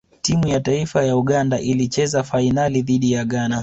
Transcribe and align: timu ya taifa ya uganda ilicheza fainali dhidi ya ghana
timu 0.21 0.47
ya 0.47 0.59
taifa 0.59 1.03
ya 1.03 1.17
uganda 1.17 1.59
ilicheza 1.59 2.23
fainali 2.23 2.81
dhidi 2.81 3.11
ya 3.11 3.25
ghana 3.25 3.59